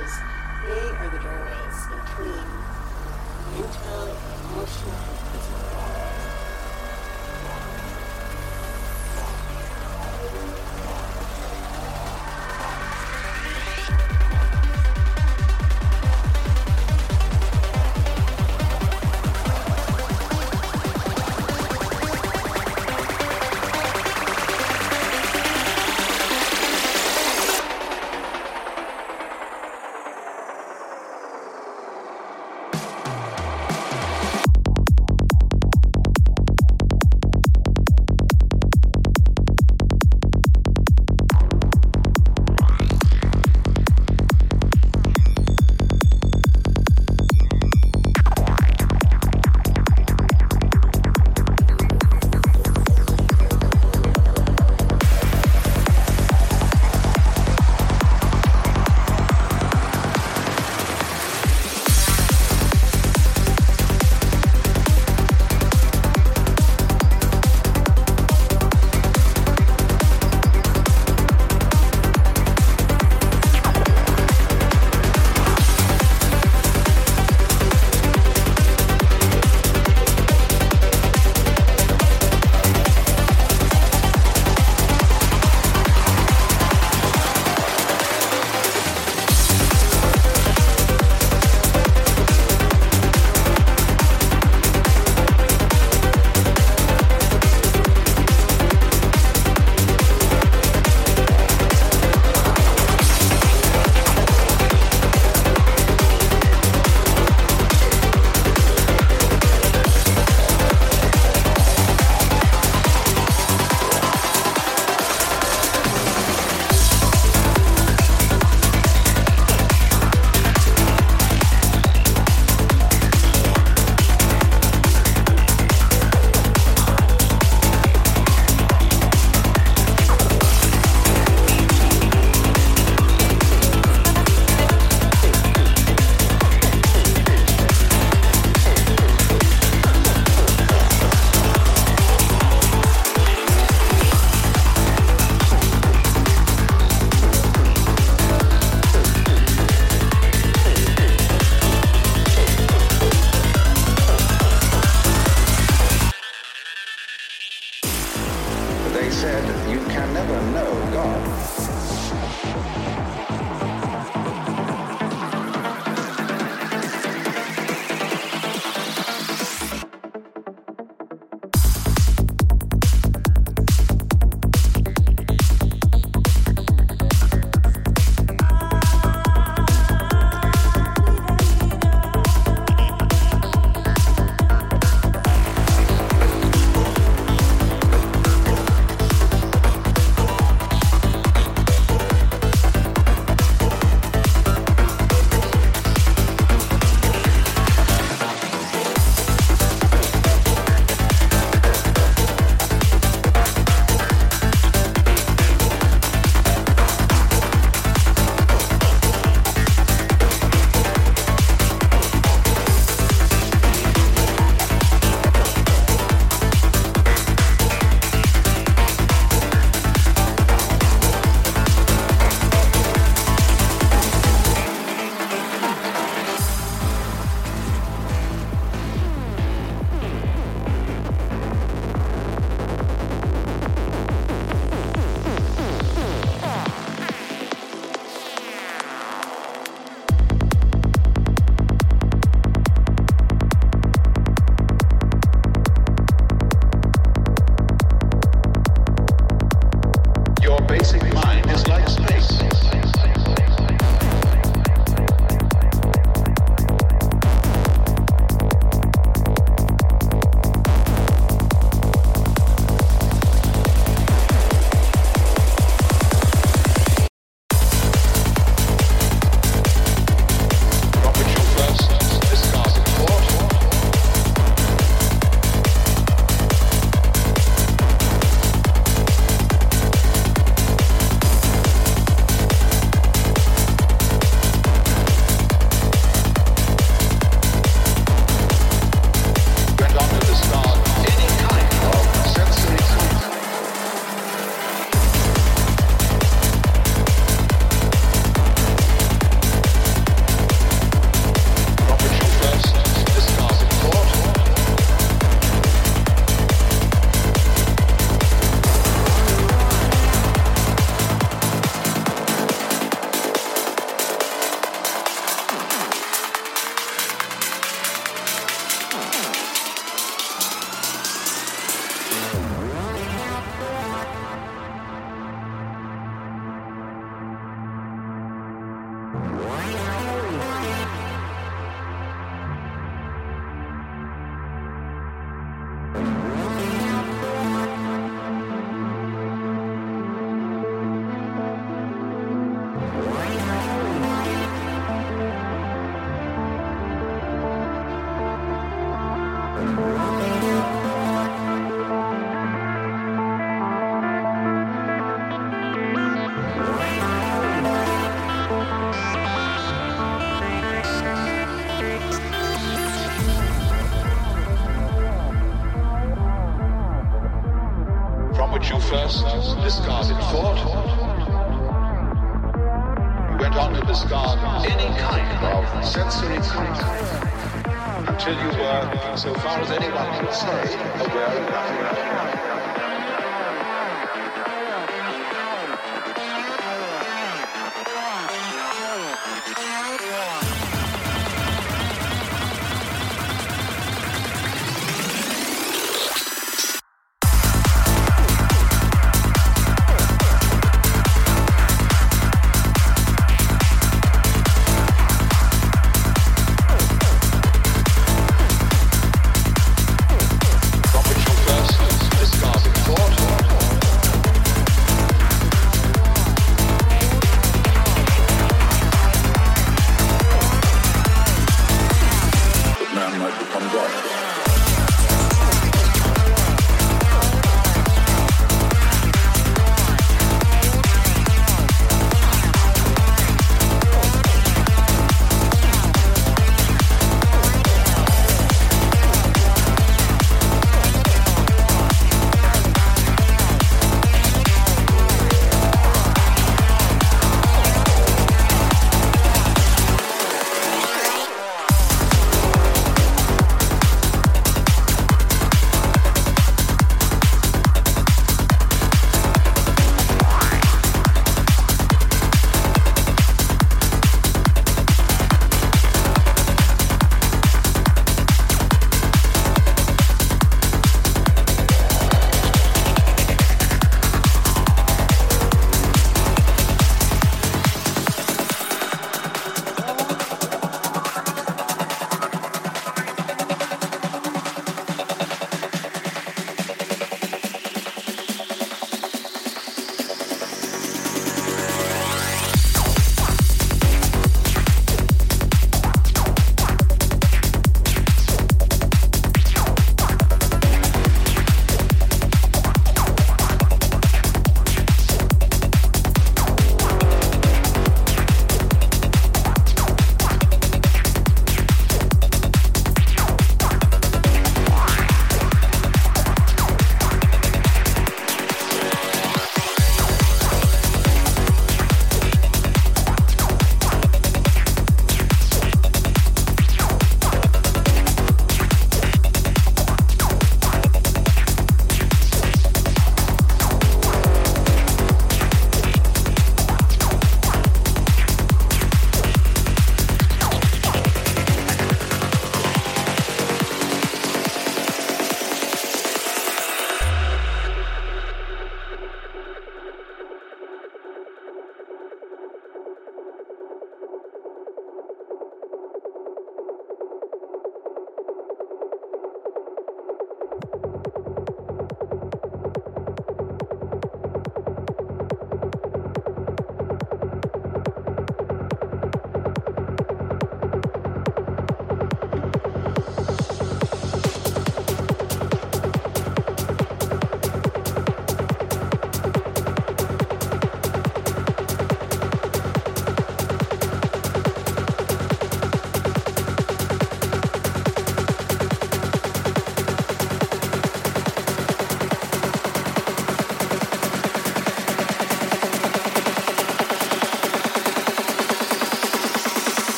[0.00, 0.18] because
[0.66, 2.46] they are the doorways between
[3.52, 5.29] mental, and emotional,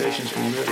[0.00, 0.67] Many civilizations can